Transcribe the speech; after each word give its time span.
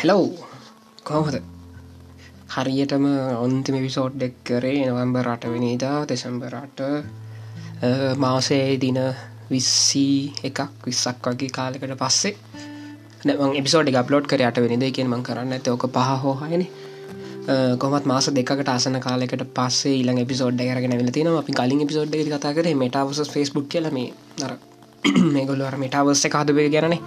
හැලව් 0.00 0.28
කොහොමද? 1.04 1.36
හරියටම 2.50 3.04
ඔන්තිම 3.38 3.76
විසෝට් 3.78 4.14
දෙක් 4.16 4.36
කරේ 4.44 4.84
නවම්බ 4.84 5.16
රටවෙනිදා 5.22 5.98
දෙසම්බරට 6.06 6.80
මාසයේ 8.16 8.78
දින 8.78 8.98
විස්සී 9.50 10.14
එකක් 10.44 10.60
විස්සක් 10.86 11.26
වගේ 11.26 11.50
කාලෙකට 11.50 11.92
පස්සේ. 11.98 12.32
නම 13.22 13.52
එපිසෝඩ් 13.54 13.90
අප්ලෝඩ් 13.94 14.26
කර 14.26 14.42
යට 14.42 14.60
වෙනිද 14.64 14.84
කියෙන් 14.90 15.10
මං 15.10 15.22
කරන්න 15.22 15.52
ඇත 15.52 15.68
ඕක 15.68 15.84
පහ 15.90 16.14
හෝහයන 16.22 16.64
කොමත් 17.78 18.06
මාස 18.06 18.28
දෙකට 18.30 18.68
ආසන 18.68 18.96
කාලෙකට 19.00 19.44
පස්සේ 19.54 19.98
ඉල්ල 19.98 20.22
පිසෝඩ් 20.26 20.62
කරගෙන 20.62 20.96
වෙලතින 20.96 21.28
අපි 21.34 21.52
කලින් 21.54 21.84
පිසෝඩ් 21.86 22.16
කතා 22.28 22.54
කර 22.54 22.70
මටවස 22.74 23.30
ෆස්බුක් 23.30 23.68
කියලම 23.68 24.00
නර 24.38 24.56
මේගොල්ලවර 25.28 25.76
මටවස්ස 25.78 26.24
කාදබය 26.28 26.66
ගැනේ 26.70 27.00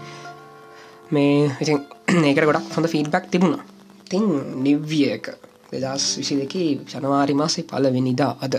මේ 1.12 1.50
ඉතින් 1.60 1.82
ඒකට 2.22 2.46
ගොඩක් 2.46 2.76
හොඳ 2.76 2.88
ෆීඩ්බක් 2.88 3.26
තිබුණා. 3.32 3.64
තිං 4.06 4.26
නිව්විය 4.64 5.06
එක 5.10 5.28
දෙදස් 5.74 6.06
විසි 6.20 6.36
දෙකි 6.38 6.64
ජනවාරි 6.86 7.34
මාසේ 7.34 7.66
පලවෙනිදා 7.66 8.34
අද. 8.42 8.56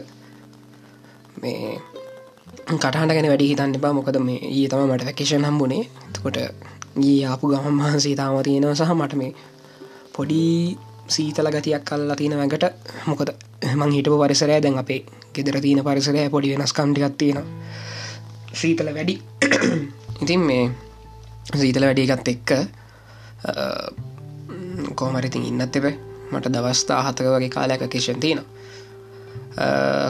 මේ 1.42 1.78
කටහට 2.66 2.94
ගැන 3.08 3.28
වැඩි 3.28 3.50
හිතන්න 3.50 3.76
බා 3.80 3.92
මොකද 3.92 4.18
මේ 4.20 4.40
ඒ 4.50 4.66
තම 4.68 4.82
මට 4.86 5.06
වැකේෂන් 5.06 5.46
හම්බුණේ 5.46 5.84
තකොට 6.12 6.38
ඒ 6.40 7.20
ආපු 7.26 7.52
ගමන් 7.52 7.80
වහන්සේ 7.80 8.16
තාම 8.16 8.36
තියෙනව 8.42 8.74
සහ 8.74 8.92
මට 8.94 9.14
මේ 9.14 9.32
පොඩි 10.12 10.42
සීතල 11.08 11.50
ගතියක් 11.50 11.84
කල්ලා 11.84 12.16
තියෙන 12.16 12.36
වැඟට. 12.36 12.64
මොකද 13.06 13.30
මං 13.72 13.90
හිටපු 13.90 14.16
පරිසරය 14.18 14.60
දැන් 14.60 14.78
අපේ 14.78 15.00
ගෙදර 15.34 15.60
තියෙන 15.60 15.84
පරිසරය 15.84 16.28
පොඩි 16.30 16.52
වෙනස්කම්ටිකත් 16.52 17.18
තියෙන 17.18 17.44
සීතල 18.54 18.88
වැඩි. 18.90 19.14
ඉතින් 20.22 20.40
මේ 20.42 20.64
සීතල 21.54 21.84
වැඩිගත් 21.84 22.28
එක්ක 22.28 22.50
කෝමරිතින් 24.94 25.44
ඉන්නත් 25.44 25.76
එබ 25.76 25.86
මට 26.32 26.52
දවස්ථා 26.52 27.02
හතක 27.06 27.32
වගේ 27.32 27.50
කාලයක 27.50 27.88
කේෂන් 27.88 28.20
තියෙන 28.20 28.44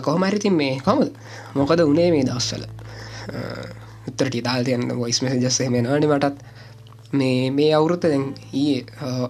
කොහමරිතින් 0.03 0.55
මේ 0.55 0.81
කොමද 0.81 1.11
මොකද 1.55 1.81
උනේ 1.83 2.11
මේ 2.11 2.25
දස්සල 2.25 2.69
උත්තරට 4.09 4.43
දාල් 4.45 4.65
තියන්න 4.65 4.93
වොයිස් 4.93 5.23
මෙස 5.23 5.37
ජස්සේ 5.37 5.71
මේ 5.71 5.83
නනි 5.83 6.07
මටත්. 6.07 6.37
මේ 7.13 7.51
මේ 7.51 7.71
අවුරුත්ත 7.75 8.03
දැන් 8.03 8.25
ඒ 8.53 8.85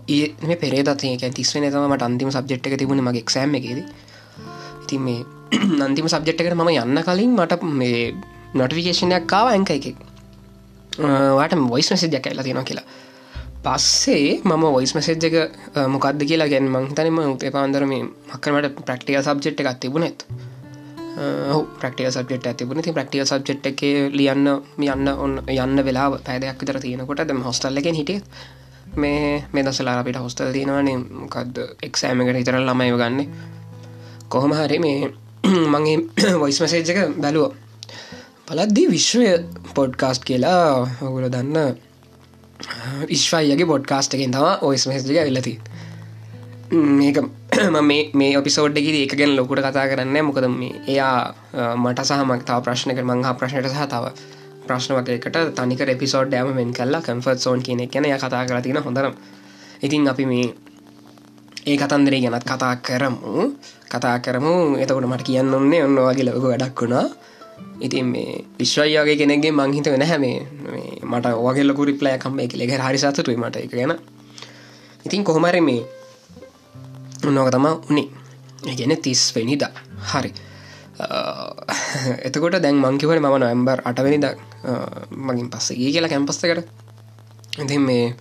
ඒ 0.08 0.26
මේ 0.42 0.56
පෙරේදතය 0.56 1.16
තිස්වෙන 1.30 1.66
තම 1.66 1.86
මට 1.86 2.02
අන්තිම 2.02 2.30
සබ්ජෙට් 2.30 2.66
එක 2.66 2.78
තිබුණ 2.78 3.02
මගේ 3.02 3.22
එක්සෑම් 3.22 3.54
එකේද. 3.54 3.80
ඉතින් 4.82 5.00
මේ 5.00 5.20
අන්තිම 5.86 6.08
සබ්ජෙට්කට 6.08 6.54
මම 6.54 6.70
යන්න 6.74 7.02
කලින් 7.02 7.36
මට 7.36 7.62
මේ 7.72 8.14
නොටිෆිකේෂනයක් 8.54 9.26
කාව 9.26 9.52
ඇංක 9.52 9.70
එකෙක් 9.70 9.96
වාට 11.36 11.54
වොයිස් 11.68 11.92
මසිජ්ජක් 11.92 12.26
ඇල්ලා 12.26 12.44
තියෙන 12.44 12.64
කියලා. 12.64 12.86
පස්සේ 13.64 14.40
මම 14.42 14.64
වොයිස් 14.70 14.94
මසෙජ් 14.94 15.28
එක 15.28 15.36
මොකක්ද 15.88 16.24
කියලා 16.24 16.48
ගැන් 16.48 16.66
මංතනම 16.70 17.22
උතේ 17.26 17.50
පාන්දර 17.50 17.86
මේ 17.86 18.02
මක්කනට 18.02 18.82
ප්‍රක්ටිය 18.82 19.22
සබ්ජෙට් 19.22 19.60
එකක් 19.60 19.80
තිබුණෙත් 19.80 20.28
ප්‍රක්ටිය 21.14 22.10
සබ්ෙට් 22.10 22.46
ඇතිබුණ 22.46 22.82
ති 22.82 22.92
ප්‍රක්ටිය 22.92 23.22
සබ්ෙට් 23.22 23.66
එක 23.66 23.80
ලියන්න 24.10 24.48
යන්න 24.78 25.08
ඔන්න 25.16 25.34
යන්න 25.46 25.78
වෙලා 25.80 26.10
පැදයක් 26.10 26.58
විතර 26.58 26.80
තියෙනකොට 26.80 27.22
දෙම 27.24 27.42
හොස්ටල්ලගෙන් 27.42 27.94
හිටිය. 27.94 28.20
මේ 28.96 29.44
මේ 29.52 29.62
දසලා 29.62 29.98
අපිට 30.00 30.16
හොස්ටල් 30.16 30.50
තියෙනවානේ. 30.52 30.96
මොකක්ද 30.96 31.58
එක්සෑමකට 31.82 32.36
හිතර 32.36 32.58
ළමයිව 32.58 32.98
ගන්න. 32.98 33.20
කොහොම 34.28 34.52
හරි 34.52 34.78
මේ 34.78 35.12
මගේ 35.44 36.34
වොයිස් 36.36 36.60
මසේජ් 36.60 36.90
එක 36.90 37.14
බැලුව. 37.16 37.54
පලද්දී 38.46 38.90
විශ්වය 38.90 39.30
පොඩ්කාස්ට් 39.74 40.24
කියලා 40.24 40.88
ඔගුල 41.02 41.30
දන්න 41.30 41.78
විශ්වයගේ 43.04 43.66
පොඩ්කාස්ට් 43.66 44.14
එකෙන් 44.14 44.32
තම 44.32 44.46
ඔයිස් 44.62 44.86
මසික 44.86 45.06
වෙලති 45.20 45.54
මේක 46.92 47.18
මේ 48.14 48.30
ඔපිසෝඩ්ඩකි 48.36 48.94
ඒක 48.96 49.14
ගැන 49.14 49.36
ලොකුට 49.36 49.60
කතා 49.60 49.86
කරන්න 49.86 50.24
මොකද 50.24 50.46
මේ 50.52 50.72
එයා 50.86 51.16
මට 51.76 52.04
සහමක් 52.04 52.42
තාව 52.44 52.62
ප්‍රශ්නක 52.62 53.00
මංහා 53.02 53.34
ප්‍රශ්නයට 53.34 53.70
සහතාව 53.70 54.06
ප්‍රශ්න 54.66 54.96
වගේකට 54.96 55.40
තනික 55.54 55.80
එපිසෝඩ් 55.88 56.34
ෑම 56.34 56.54
මෙන් 56.54 56.70
කල්ලා 56.72 57.02
කම්ෆර්ත් 57.02 57.40
සෝන් 57.40 57.62
කියන 57.62 57.82
ගැන 57.88 58.06
කතා 58.18 58.44
කර 58.44 58.62
තින 58.62 58.78
හොඳරම් 58.78 59.14
ඉතින් 59.82 60.08
අපි 60.08 60.24
මේ 60.26 60.46
ඒ 61.64 61.76
කතන්දරේ 61.76 62.20
ගැනත් 62.20 62.44
කතා 62.44 62.76
කරමු. 62.78 63.56
කතා 63.86 64.16
කරමු. 64.18 64.76
එතකොට 64.76 65.06
මට 65.06 65.24
කියන්න 65.24 65.54
ඔන්නේ 65.54 65.84
ඔන්න 65.84 65.96
වගේ 65.98 66.24
ලොක 66.24 66.36
වැඩක් 66.42 66.80
වුණා 66.80 67.06
ඉතින් 67.80 68.06
මේ 68.06 68.44
විශ්වයගේ 68.58 69.16
කෙනෙගේ 69.16 69.52
මංහිත 69.52 69.86
වෙන 69.86 70.02
හැමේ 70.02 70.38
මට 71.02 71.26
ඔගේල්ලකු 71.42 71.84
රිප්ලය 71.84 72.16
කම්ම 72.18 72.40
එක 72.40 72.54
ලෙක 72.54 72.70
හරි 72.78 72.98
සතුටුයි 72.98 73.36
මට 73.36 73.56
එක 73.58 73.72
ගැන. 73.72 73.98
ඉතින් 75.04 75.24
කොහොමර 75.24 75.56
මේ 75.60 75.82
උන්නෝක 77.22 77.50
තම 77.50 77.66
උනේ. 77.90 78.08
ගැන 78.70 78.96
තිස් 78.98 79.22
වෙනිද. 79.34 79.64
හරි. 80.04 80.30
එතකොට 82.22 82.56
දැන් 82.58 82.76
මංකිවට 82.76 83.20
මම 83.20 83.36
නොම්බර් 83.38 83.82
අටවැනිද 83.84 84.26
මගින් 85.18 85.50
පස්සේ 85.50 85.76
කියලා 85.76 86.08
කැම්පස්තකට 86.08 86.62
ඉතින් 87.58 87.82
මේ 87.82 88.14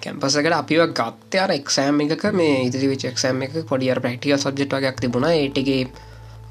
කැම්පසකට 0.00 0.52
අපිව 0.52 0.82
ගත්තයාර 0.90 1.50
එක්සෑම් 1.52 2.00
එකක 2.00 2.24
මේ 2.32 2.54
ඉදිරිවිච 2.66 3.04
එක්සෑම් 3.04 3.42
එක 3.42 3.54
පොඩියර 3.68 4.00
ප්‍රක්ටිය 4.00 4.36
සබ්ජෙට් 4.36 4.72
වගේක් 4.72 5.00
තිබුණ. 5.00 5.26
ඒටගේ 5.26 5.82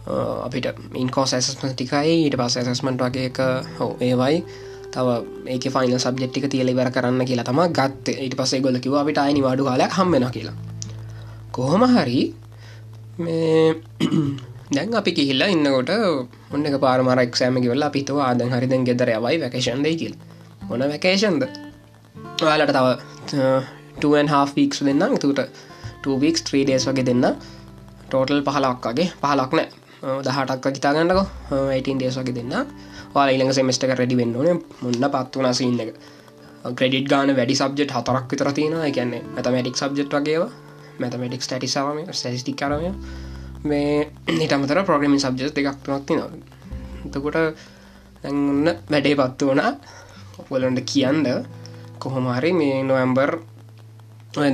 අපිට 0.08 0.68
ඉන්කෝස් 0.96 1.34
ඇසස්ම 1.34 1.68
ටිකයි 1.68 2.16
ඊට 2.24 2.38
පස් 2.38 2.58
ඇසස්මට 2.58 3.02
වගේ 3.02 3.26
එක 3.26 3.40
හෝ 3.80 3.92
ඒවයි. 4.00 4.44
තව 4.90 5.08
ඒක 5.48 5.66
ෆයින 5.70 6.00
සබ්ෙට්ටික 6.00 6.50
තියල 6.50 6.70
ඉවර 6.70 6.92
කරන්න 6.92 7.26
කියලා 7.26 7.46
තම 7.46 7.62
ගත්ත. 7.70 8.16
ඊට 8.18 8.36
පසේ 8.36 8.62
ගොල 8.62 8.80
කිව 8.80 8.96
අපිට 8.96 9.18
අයිනි 9.18 9.42
වඩු 9.42 9.66
කාලයක් 9.66 9.92
හම්බෙන 9.92 10.30
කියලා. 10.32 10.56
කොහොම 11.52 11.84
හරි 11.88 12.34
මේ 13.18 13.76
දැන් 14.76 14.96
අපි 14.96 15.12
කිහිල්ලා 15.12 15.50
ඉන්නකොට 15.50 15.90
ඔන්න 16.54 16.66
එක 16.66 16.80
පාරමර 16.82 17.20
එක්ෂෑම 17.20 17.62
කිවල 17.62 17.84
අපිතුව 17.84 18.22
ආදන් 18.22 18.54
හරිදැන් 18.56 18.86
ගෙදර 18.86 19.12
යවයි 19.16 19.42
වැකේෂන් 19.44 19.84
දෙයි 19.84 19.98
කියල්. 19.98 20.16
මොන 20.70 20.86
වැකේෂන්ද 20.86 21.44
ඔයාලට 22.42 22.74
තව 22.74 22.88
2 24.00 24.56
වීක්ස් 24.56 24.84
දෙන්න 24.88 25.20
තුට 25.20 25.42
2වීක්ස් 26.04 26.44
3 26.46 26.66
ඩේස් 26.66 26.88
වගේ 26.90 27.06
දෙන්න 27.06 27.26
ටෝටල් 28.08 28.42
පහලක් 28.42 28.86
වගේ 28.88 29.12
පහලක් 29.22 29.54
නෑ. 29.54 29.70
දහටක් 30.02 30.66
හිතාගන්නක 30.72 31.20
18 31.52 31.98
ඩේස් 31.98 32.18
වගේ 32.18 32.36
දෙන්න 32.36 32.56
වාල 33.14 33.30
ඉළඟ 33.30 33.54
සෙමස්ටක 33.54 33.94
රැඩි 33.94 34.16
වෙන්න 34.16 34.36
ඕන. 34.36 34.62
මුන්න 34.82 35.10
පත් 35.10 35.34
වන 35.36 35.54
සින්න 35.54 35.80
එක. 35.80 35.94
ක්‍රඩිට් 36.72 37.08
ගාන 37.08 37.36
වැඩි 37.36 37.56
සබ්ජෙට් 37.56 37.92
හතරක් 37.92 38.26
විතර 38.32 38.52
තියෙන 38.54 38.80
එකන්නේ 38.84 39.24
මැතමටික් 39.28 39.76
සබ්ජෙට් 39.78 40.14
වගේව. 40.16 40.44
මැතමටික් 41.00 41.42
ටටිසාවම 41.42 42.00
ස්ටටික් 42.12 42.56
කරමය 42.58 42.92
මේ 43.64 44.08
නිටමතර 44.30 44.80
ප්‍රගමින් 44.84 45.20
සබ්ජෙත් 45.20 45.58
එකක් 45.58 45.80
තුනක්ති 45.84 46.16
න 46.16 46.22
එතකොට 47.06 47.38
දැන්න 48.24 48.68
වැඩේ 48.90 49.16
පත්තු 49.16 49.50
වන 49.50 49.62
ඔලන්ට 50.50 50.82
කියන්ද 50.86 51.28
කොහොමහරි 52.00 52.52
මේ 52.54 52.84
නොවම්බර් 52.84 53.32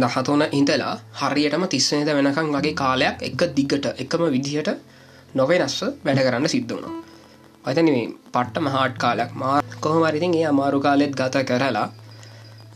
දහතුන 0.03 0.43
ඉඳලා 0.51 0.93
හරියටම 1.19 1.65
තිස්සනද 1.67 2.09
වෙනකං 2.09 2.51
වගේ 2.51 2.75
කාලයක් 2.75 3.17
එක 3.21 3.41
දිගට 3.57 3.85
එකම 3.95 4.23
විදිහට 4.31 4.69
නොවෙනස්ව 5.35 5.87
වැඩ 6.05 6.19
කරන්න 6.19 6.47
සිද්ධ 6.47 6.71
වුණා. 6.71 6.93
අතන 7.65 7.87
මේ 7.87 8.05
පට්ට 8.33 8.65
මහාට් 8.65 8.95
කාලයක්. 8.97 9.31
මා 9.35 9.55
කොහොමරිතින් 9.81 10.35
ඒ 10.35 10.45
අමාරු 10.51 10.79
කාලෙත් 10.81 11.13
ගත 11.13 11.35
කරලා 11.49 11.87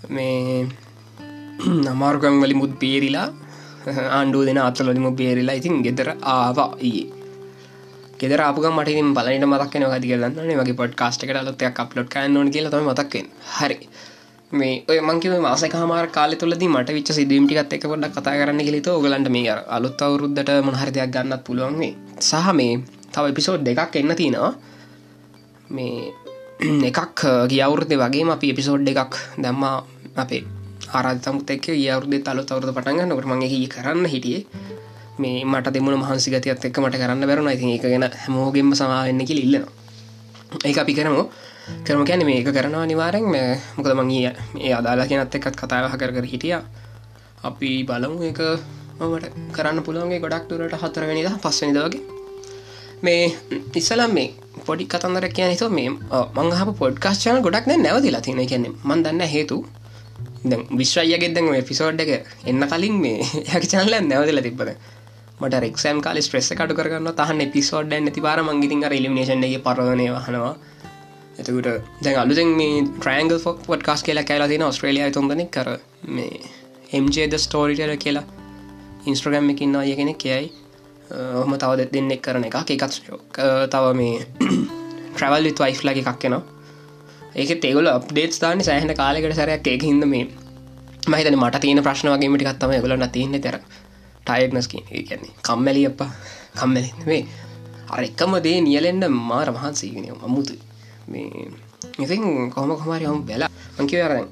මේ 0.09 0.68
අමාරුකම් 1.94 2.42
වලි 2.44 2.56
මුත් 2.62 2.74
පේරිලා 2.81 3.28
ආණ්ඩුව 4.18 4.44
දෙෙන 4.47 4.59
අත්තලොලිම 4.59 5.08
පේරිලා 5.16 5.56
ඉතින් 5.56 5.81
ගෙදර 5.86 6.09
ආවා 6.34 6.70
ඒ 6.90 7.02
ගෙදර 8.20 8.42
අපපුක 8.42 8.66
මටින් 8.70 9.09
බලට 9.14 9.46
මතක්න 9.46 9.84
හති 9.90 10.08
කියලන්න 10.08 10.59
වගේ 10.59 10.78
පොඩ් 10.80 10.94
කාස්ටකට 10.96 11.38
අලොත්තයක් 11.38 11.80
අප්ලොට් 11.80 12.09
කන්න 12.14 12.50
කියල 12.53 12.68
තම 12.70 12.88
මතක්කෙන් 12.90 13.28
හරි. 13.53 13.78
මේ 14.51 14.84
ඔය 14.87 14.99
මංකිව 14.99 15.37
මාසක 15.40 15.73
හමාර 15.73 16.07
කාල 16.09 16.34
තුලද 16.34 16.63
මට 16.66 16.90
විච 16.90 17.09
සිදීමටිකත් 17.09 17.69
එක 17.69 17.84
පොඩක් 17.84 18.09
කතා 18.11 18.34
කරන්න 18.34 18.61
කෙලිත 18.61 18.87
ඔගලන්ට 18.90 19.29
මේ 19.29 19.53
අලුත් 19.69 20.01
අවුරුද්ධට 20.01 20.49
මොහරිදයක් 20.63 21.11
ගන්නත් 21.11 21.43
පුළුවන්ගේ 21.43 21.93
සහ 22.19 22.53
මේ 22.53 22.81
තව 23.11 23.23
එපිසෝඩ් 23.25 23.61
දෙකක් 23.63 23.96
එන්න 23.96 24.16
තියෙනවා. 24.16 24.53
මේ 25.69 26.13
එකක් 26.90 27.22
ගියවුරුද 27.47 27.93
වගේ 27.93 28.25
අපි 28.28 28.47
එපිසෝඩ් 28.49 28.90
එකක් 28.90 29.13
දැම්මා 29.37 29.75
අපේ 30.16 30.41
ආරතමුත් 30.90 31.49
එක් 31.49 31.69
යවරුද 31.69 32.13
තලු 32.19 32.41
තවරද 32.43 32.73
පටන්ගන්න 32.73 33.13
කට 33.13 33.29
මගේ 33.29 33.49
හි 33.49 33.59
කරන්න 33.67 34.05
හිටියේ. 34.05 34.45
මේ 35.19 35.45
මට 35.45 35.69
දෙමුණ 35.69 35.99
මහන්සි 35.99 36.34
ගතියත් 36.34 36.66
එක්ක 36.66 36.78
මට 36.79 36.97
කරන්න 36.97 37.22
බැරුණ. 37.23 37.52
ඉතින් 37.52 37.69
එක 37.69 37.85
ගැන 37.85 38.09
හැමෝගෙන්ම 38.16 38.73
සමාවෙන්න 38.73 39.22
කිය 39.22 39.40
ඉල්ලනවා. 39.40 39.72
ඒ 40.66 40.73
අපි 40.75 40.93
කරමු. 40.93 41.29
කරම 41.85 42.03
කැන 42.05 42.25
මේක 42.25 42.49
කරනවා 42.49 42.85
නිවාරෙන් 42.85 43.25
මොකද 43.77 43.91
මංගිය 43.93 44.27
ඒ 44.59 44.73
අදාලා 44.73 45.07
කියනත් 45.07 45.35
එකත් 45.35 45.55
කතාව 45.55 45.85
කර 45.93 46.11
කර 46.16 46.25
හිටිය. 46.25 46.59
අපි 47.43 47.71
බලමු 47.83 48.29
එක 48.29 48.39
මට 49.01 49.25
කරන්න 49.55 49.83
පුළුවන්ගේ 49.85 50.19
ගොඩක් 50.19 50.45
තුරට 50.49 50.75
හතරවෙනිද 50.75 51.27
පස්සනිද 51.39 51.77
වගේ. 51.77 52.01
මේ 53.01 53.31
ඉස්සලම් 53.75 54.13
මේ 54.13 54.29
පොඩි 54.66 54.85
කතන්දර 54.85 55.25
කියන 55.31 55.51
හිතු 55.53 55.67
මේ 55.71 55.89
මංහප 56.37 56.71
පොඩ්කාස්චන 56.77 57.41
ගොඩක් 57.41 57.67
නැ 57.67 57.77
නැවදිලා 57.79 58.21
තියෙන 58.21 58.47
කියන්නේ 58.47 58.73
මන් 58.83 59.03
දන්න 59.05 59.27
හේතු. 59.27 59.57
දැ 60.43 60.59
විශ්වයගෙත් 60.73 61.33
දැම 61.35 61.47
පිසෝඩ් 61.63 62.01
එක 62.03 62.11
එන්න 62.45 62.63
කලින් 62.67 62.95
මේ 63.01 63.19
ය 63.51 63.66
චනල 63.66 63.95
නැවදල 64.03 64.41
තිබද 64.45 64.71
මට 65.39 65.59
රෙක්ෂම් 65.63 65.99
කාල 66.01 66.19
ස්ට්‍රෙස් 66.19 66.49
කටු 66.51 66.75
කරන්න 66.77 67.11
තහන්න 67.13 67.51
පිසෝඩ් 67.53 67.93
ඇති 67.93 68.21
පාර 68.21 68.39
මංගිතින් 68.43 68.83
ඉලිමිනේෂන් 68.89 69.43
එක 69.47 69.63
පරවනය 69.63 70.07
වහනවා. 70.09 70.53
එතකට 71.40 71.70
දැන් 72.03 72.18
අලුතෙන් 72.18 72.53
මේ 72.59 72.84
ට්‍රයින්ගල් 72.88 73.40
ෆොක් 73.40 73.62
පොඩ් 73.66 73.84
කාස් 73.84 74.03
කියලා 74.03 74.26
කියලා 74.26 74.47
තින 74.47 74.64
ඔස්ට්‍රලිය 74.64 75.12
තුන්දන 75.12 75.46
කර 75.50 75.70
මේ 76.09 76.41
එම්ජේද 76.94 77.38
ස්ටෝරිටල 77.40 77.96
කියලා 77.97 78.26
ඉන්ස්ට්‍රගම් 79.06 79.50
එකින්න 79.50 79.76
අය 79.76 79.96
කෙනෙ 79.96 80.14
කියයි 80.16 80.52
ඔහම 81.36 81.58
තව 81.58 81.90
දෙන්නෙක් 81.94 82.22
කරන 82.22 82.46
එක 82.46 82.59
එකත් 82.68 83.02
තව 83.72 83.86
මේ 83.96 84.16
ට්‍රවල් 85.14 85.44
විත් 85.44 85.59
වයිෆ් 85.59 85.84
ලගේ 85.84 86.06
එකක් 86.06 86.20
කෙනවා 86.20 86.44
ඒක 87.36 87.62
තෙගල 87.62 87.90
අප්ඩේට් 87.90 88.40
දාන්න 88.41 88.64
සෑහන 88.64 88.96
කාලෙකට 88.96 89.36
සැරයක් 89.36 89.68
ඒක 89.68 89.84
හිද 89.84 90.06
මේ 90.08 90.28
මහිතන 91.08 91.38
මට 91.38 91.59
තියෙන 91.59 91.82
ප්‍රශ්න 91.82 92.09
වගේ 92.09 92.30
මිටිකත්තම 92.30 92.74
ගලන්න 92.78 93.09
තියන්න. 93.09 93.41
තෙර 93.41 93.59
ටයක්නස්කි 94.26 94.84
කියන්නේ. 94.88 95.32
කම්මැලි 95.41 95.86
අප 95.86 96.02
කම්මැලි 96.56 96.91
වේ 97.06 97.24
අර 97.90 98.03
එකම 98.03 98.36
දේ 98.44 98.58
නියලෙන්න්න 98.62 99.14
මාර 99.24 99.52
මහන්සේගෙන 99.52 100.09
අමුතු 100.22 100.53
මේ 101.11 101.47
ඉතින් 102.03 102.23
කොහම 102.53 102.72
කොමාරි 102.82 103.06
හම් 103.06 103.22
වෙලා 103.29 103.52
මංකිවරෙන් 103.78 104.28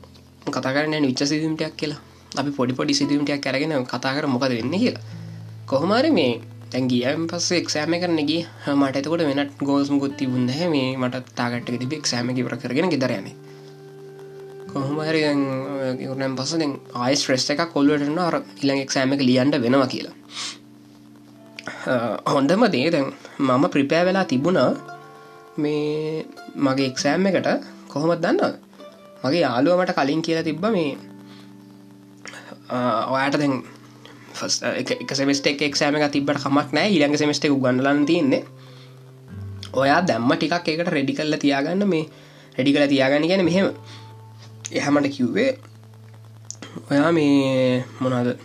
කතාරන්න 0.55 1.07
විච්ච 1.09 1.23
සිදුම්ටයක් 1.31 1.73
කියලා. 1.79 2.01
අපි 2.35 2.51
පොඩි 2.57 2.73
පොඩි 2.79 2.93
සිදුම්ටයක් 2.99 3.41
කරගෙන 3.45 3.73
කතාකර 3.85 4.25
මොකද 4.27 4.53
වෙන්න 4.59 4.77
කියලා. 4.83 5.03
කොහොමාරි 5.65 6.11
මේ 6.11 6.31
තැන්ගියම් 6.71 7.27
පස්සේ 7.31 7.59
එක්ෂෑම 7.61 7.93
කරනගේ 8.01 8.43
මට 8.75 8.95
එතකොට 9.01 9.23
වෙනත් 9.29 9.51
ගෝස්ම 9.69 9.95
ගොත්ති 10.03 10.25
බුන්ද 10.31 10.51
මේ 10.73 10.87
මට 11.01 11.35
තාගට 11.39 11.69
තිබ 11.81 11.93
එක්ෂෑම 11.99 12.31
වර 12.37 12.55
කරගෙන 12.63 12.91
ගෙදරයන 12.93 13.27
කොහොමරි 14.71 15.21
නම් 16.19 16.33
පස 16.39 16.51
ආයිස් 17.03 17.21
්‍රෙස්ට 17.29 17.51
එක 17.53 17.61
කොල්ලටන 17.75 18.19
අර 18.27 18.35
ඉළඟ 18.61 18.81
එක්ෂෑම 18.85 19.15
එක 19.15 19.23
ලියන්ට 19.29 19.57
වෙනවා 19.63 19.89
කියලා. 19.93 20.15
හොඳම 22.33 22.63
දේ 22.75 22.91
දැන් 22.95 23.07
මම 23.39 23.65
ප්‍රිපෑ 23.75 24.03
වෙලා 24.09 24.25
තිබුණා. 24.31 24.69
මේ 25.57 26.25
මගේ 26.57 26.89
එක්සෑම් 26.91 27.27
එකට 27.27 27.47
කොහොමත් 27.87 28.21
දන්න 28.21 28.59
මගේ 29.23 29.41
යාලුවමට 29.41 29.93
කලින් 29.93 30.21
කියලා 30.21 30.43
තිබ්බ 30.43 30.65
මේ 30.69 30.91
ඔයාට 33.07 33.37
දැන් 33.37 33.63
එක 34.99 35.13
සෙමස්ට 35.13 35.47
එක 35.47 35.61
එක්ෂෑම 35.63 35.97
එක 35.97 36.11
තිබට 36.11 36.41
කමක් 36.43 36.73
නෑ 36.73 36.91
ඉළඟ 36.91 37.17
සෙමස්ට 37.17 37.45
එක 37.45 37.55
ගන්නලන්න 37.55 38.05
තියන්නේ. 38.05 38.43
ඔයා 39.73 40.01
දැම්ම 40.03 40.29
ටිකක් 40.33 40.67
එකට 40.67 40.89
රෙඩි 40.89 41.13
කල්ල 41.13 41.37
තියාගන්න 41.37 41.87
මේ 41.87 42.05
රෙඩි 42.57 42.73
කල 42.73 42.87
තියාගන්න 42.87 43.27
ගැන 43.27 43.45
මෙහෙම. 43.45 43.71
එහමට 44.71 45.09
කිව්වේ 45.09 45.51
ඔයා 46.85 47.11
මේ 47.11 47.83
මොනාද 47.99 48.37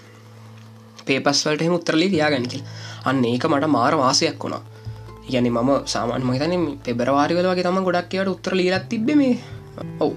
පේපස්වලට 1.07 1.69
උත්තරලි 1.71 2.11
තියාගන්න 2.11 2.49
කියල. 2.49 2.63
අන්න 3.05 3.25
ඒක 3.25 3.45
මට 3.45 3.69
මාර 3.69 3.97
වාසයක් 3.97 4.39
වුණා. 4.39 4.63
යන 5.31 5.47
මම 5.47 5.71
සාමාන් 5.87 6.23
මහිතන 6.23 6.79
පෙබරවාරිවල 6.85 7.47
වගේ 7.47 7.63
තම 7.63 7.79
ගොඩක් 7.87 8.09
කියවට 8.11 8.35
උත්තර 8.35 8.53
ලීලත් 8.55 8.87
තිබ 8.91 9.09
මේ. 9.15 9.39
ඔවු. 10.01 10.15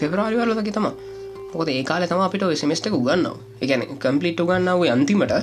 පෙබරවාරිවල 0.00 0.54
වගේ 0.58 0.72
තම 0.72 0.86
මොකද 1.52 1.68
ඒ 1.68 1.82
කාල 1.84 2.06
තම 2.06 2.22
අපිට 2.26 2.44
සෙමස්ට 2.56 2.86
උගන්න 2.90 3.26
එකන 3.62 3.82
කම්පලිට් 4.02 4.40
උගන්නාව 4.40 4.82
අන්තිමට. 4.94 5.34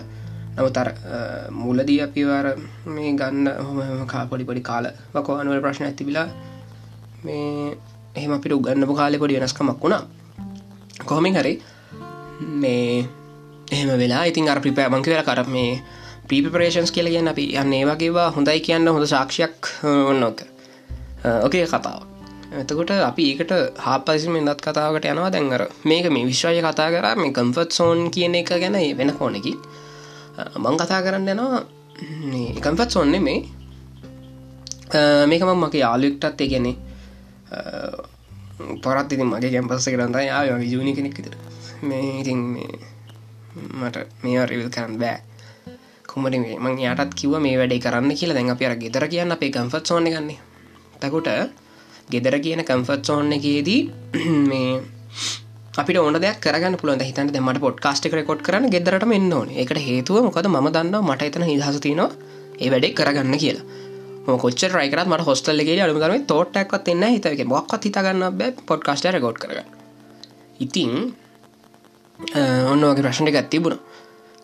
නවතර 0.57 0.89
මුලදී 1.51 2.00
අපිවාර 2.06 2.45
මේ 2.85 3.11
ගන්න 3.19 3.47
හොම 3.65 3.77
කාපොඩි 4.06 4.47
පොඩි 4.50 4.62
කාල 4.62 4.85
වකෝ 5.13 5.35
අනුවල 5.41 5.62
ප්‍රශ්න 5.63 5.85
ඇතිබිලා 5.88 6.27
මේ 7.25 7.77
එහෙම 8.15 8.31
අපිට 8.38 8.53
උගන්නපු 8.57 8.94
කාලෙ 8.95 9.17
පොඩි 9.21 9.39
වෙනස්කමක් 9.39 9.79
වුණා. 9.83 10.03
කොහොමින් 11.05 11.38
හරි 11.39 11.53
මේ 12.62 13.07
එහෙම 13.71 13.89
වෙලා 14.01 14.23
ඉතින් 14.29 14.50
අර 14.51 14.59
ප්‍රිපෑ 14.59 14.89
මංක 14.89 15.07
වෙලා 15.12 15.27
කර 15.29 15.41
මේ 15.55 15.71
ප්‍රීපරේෂන්ස් 16.29 16.91
කියල 16.95 17.09
කියන්න 17.13 17.31
අපි 17.31 17.45
යන්න 17.61 17.73
ඒ 17.73 17.85
වගේවා 17.89 18.29
හොඳයි 18.35 18.59
කියන්න 18.67 18.87
හොඳ 18.87 19.05
සාක්ෂයක් 19.13 19.69
ඔන්නෝක 20.11 20.39
ඕකේ 21.43 21.65
කතාව. 21.67 22.01
එතකොට 22.61 22.91
අපි 23.09 23.23
ඒකට 23.31 23.53
හා 23.85 23.97
පසිම 24.05 24.35
ඉදත් 24.39 24.61
කතාවට 24.65 25.05
යනවා 25.11 25.31
දැන්ගර 25.35 25.63
මේක 25.89 26.05
මේ 26.15 26.25
විශ්වාය 26.29 26.61
කතා 26.65 26.89
කර 26.93 27.07
මේ 27.21 27.33
කම්ෆට් 27.37 27.71
සෝන් 27.77 27.99
කියන 28.15 28.35
එක 28.41 28.51
ගැන 28.63 28.77
වෙන 28.99 29.11
කෝනකි 29.19 29.53
මං 30.63 30.75
කතා 30.81 31.01
කරන්න 31.05 31.31
යනවා. 31.33 31.63
කම්ෆට් 32.63 32.91
සෝන්නේ 32.95 33.21
මේ 33.27 33.39
මේකම 35.31 35.51
මගේ 35.63 35.81
යාලුක්ටත් 35.85 36.41
ඒ 36.41 36.49
ගැනේ 36.53 36.75
පොරත් 38.83 39.13
ඉතින් 39.13 39.29
මගේ 39.33 39.51
කැම්පස්ස 39.51 39.89
කරන්න 39.89 40.15
යා 40.27 40.43
ජූනි 40.73 40.93
කෙනෙක් 40.95 41.17
විතර 41.17 41.35
මේ 41.81 42.19
ඉතින් 42.21 42.39
මට 43.81 43.97
මේ 44.23 44.45
රිවිල් 44.45 44.69
කරන්න 44.69 44.97
බෑ. 45.01 45.17
කුමට 46.19 46.60
මං 46.60 46.77
යාටත් 46.80 47.16
කිව 47.16 47.33
මේ 47.39 47.57
වැඩේ 47.57 47.80
කරන්න 47.80 48.13
කියලා. 48.13 48.36
දැන් 48.36 48.51
අප 48.51 48.62
අර 48.62 48.75
ගෙදර 48.75 49.06
කියන්න 49.07 49.31
අපේ 49.31 49.51
කම්ෆත් 49.51 49.86
සෝන 49.86 50.06
ගන්නේ. 50.06 50.39
තකුට 51.01 51.30
ගෙදර 52.12 52.36
කියන 52.39 52.63
කම්ෆත් 52.63 53.06
සෝන්න 53.06 53.31
එකේදී 53.31 53.81
මේ 54.50 54.81
අපිට 55.75 55.98
ඕන 55.98 56.18
දෙයක් 56.18 56.39
කරගන්න 56.42 56.77
පුළුවන්. 56.77 57.01
හිතන්න 57.01 57.31
දෙමට 57.31 57.60
පොඩ් 57.60 57.80
කාස්ට් 57.80 58.10
රෙකොඩ් 58.12 58.42
කරන්න 58.42 58.69
ගෙදරට 58.69 59.07
එන්න 59.10 59.33
ඕන. 59.33 59.50
එකට 59.56 59.80
හේතුව 59.80 60.24
මොකද 60.27 60.48
ම 60.48 60.69
දන්න 60.69 60.98
මට 61.01 61.30
එතන 61.30 61.45
නිදහස 61.45 61.80
තිනවා 61.80 62.10
ඒ 62.60 62.69
වැඩේ 62.69 62.94
කරගන්න 62.94 63.38
කියලා. 63.38 63.65
කොච්ච 64.38 64.62
රයිකරත් 64.69 65.07
මට 65.07 65.25
හොස්ටල්ලගේ 65.25 65.81
අලුකරම 65.81 66.25
තෝට්ටක්වත් 66.25 66.94
එන්න 66.94 67.07
හිතක 67.15 67.45
මොක්ත් 67.48 67.86
හිතගන්න 67.86 68.27
බෑ 68.39 68.54
පොඩ් 68.68 68.83
කාස්ට 68.83 69.10
රෙකෝඩ් 69.15 69.39
කරගන්න. 69.39 69.68
ඉතින් 70.60 71.13
ඔන්න 72.72 72.83
වගේ 72.83 73.06
ප්‍රශ්නය 73.06 73.31
ගත් 73.31 73.50
තිබුණ. 73.50 73.80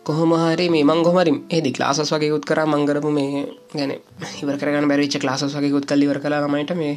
කොහොමහරි 0.06 0.66
මේ 0.68 0.84
මං 0.84 1.00
ගොමරි 1.02 1.32
ඒදි 1.50 1.70
ලාසස් 1.74 2.10
වගේ 2.12 2.28
යුත් 2.28 2.44
කර 2.44 2.60
මංගරපු 2.64 3.10
මේ 3.10 3.46
ගැන 3.72 3.92
ඉවර 4.40 4.56
කරගන්න 4.56 4.88
බැරිච්ච 4.88 5.24
ලාසස් 5.24 5.42
වගේ 5.50 5.70
යුත් 5.70 5.84
කල් 5.84 6.02
ඉවර 6.02 6.18
කලා 6.20 6.48
මයිට 6.48 6.72
මේ 6.74 6.94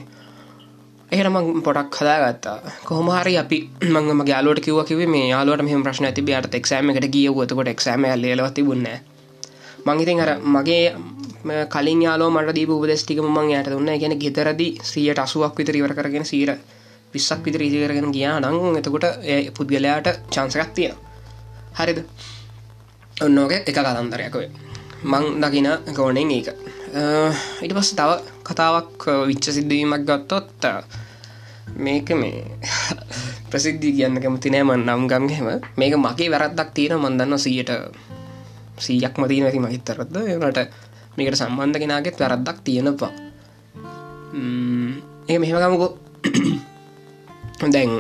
එහෙන 1.12 1.28
මං 1.28 1.64
පොටක් 1.64 1.96
හදාගත්තා. 1.96 2.58
කොහොමහරි 2.86 3.34
අපි 3.38 3.58
මංගම 3.86 4.22
යාලෝට 4.28 4.60
කිව 4.60 4.78
කිව 4.86 5.02
මේ 5.08 5.26
යාලුවට 5.28 5.64
මෙහම 5.64 5.82
ප්‍රශ්න 5.82 6.06
ඇති 6.06 6.22
යට 6.32 6.56
එක්ෂෑම 6.56 6.92
එකට 6.92 7.10
ගියවතකොට 7.10 7.68
එක්ෂෑම 7.68 8.06
ලේලවති 8.18 8.64
බුන්න 8.64 8.88
මංගිතින් 9.86 10.20
අර 10.20 10.32
මගේ 10.48 10.86
කලින් 11.68 12.02
යාලෝ 12.02 12.30
මට 12.30 12.56
දීප 12.56 12.70
උපදෙස්ටික 12.70 13.22
මං 13.26 13.50
යට 13.52 13.70
දුන්න. 13.70 13.92
ගැන 13.98 14.20
ගෙතරදි 14.20 14.68
සියට 14.84 15.20
අසුවක් 15.20 15.58
විතර 15.58 15.76
ඉවර 15.76 15.94
කරගෙන 15.94 16.26
සීර 16.26 16.52
විස්සක් 17.14 17.42
විතර 17.44 17.62
ඉදිකරගෙන 17.62 18.12
ගියා 18.12 18.40
නං 18.40 18.78
එතකොට 18.78 19.06
පුද්ගලයාට 19.56 20.10
චාන්සකක් 20.30 20.74
තියෙන 20.74 20.96
හරිද? 21.76 22.06
ඔන්නෝක 23.20 23.52
එක 23.52 23.68
කතන්දරයක්වේ 23.68 24.50
මං 25.04 25.40
දකින 25.40 25.68
ගෝනෙන් 25.92 26.32
ඒක. 26.32 26.56
ඉට 27.60 27.74
පස් 27.76 27.92
තව 27.96 28.12
කතාවක් 28.44 29.28
විච්ච 29.28 29.52
සිද්ධවීමක් 29.52 30.04
ගත්තොත් 30.04 30.64
මේක 31.76 32.10
මේ 32.12 32.44
ප්‍රසිද්ධී 33.50 33.96
කියන්න 33.96 34.20
කැමති 34.20 34.50
නෑම 34.50 34.72
නම් 34.78 35.08
ගම්හෙම 35.08 35.48
මේක 35.78 35.96
මගේ 35.96 36.30
වැරද්දක් 36.30 36.70
තියෙන 36.74 37.00
මන්දන්න 37.00 37.36
සීයට 37.38 37.72
සීයක් 38.78 39.16
මතිී 39.16 39.44
නැති 39.44 39.60
මහිතරත්ද 39.60 40.16
නට 40.40 40.60
මේකට 41.16 41.36
සම්බන්ධ 41.36 41.80
කෙනගෙත් 41.80 42.20
වැරද්දක් 42.20 42.58
තියෙනවා. 42.64 43.12
ඒ 45.28 45.38
මෙහෙමගමුකෝ 45.38 45.92
දැන් 47.74 47.92